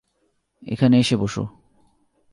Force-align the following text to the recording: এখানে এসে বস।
এখানে 0.63 0.95
এসে 0.99 1.15
বস। 1.15 1.35